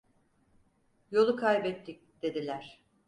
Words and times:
"Yolu 1.11 1.35
kaybettik!" 1.35 2.21
dediler. 2.21 2.81